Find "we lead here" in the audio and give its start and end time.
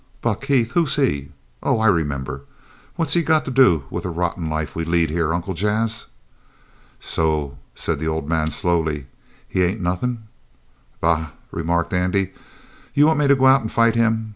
4.75-5.31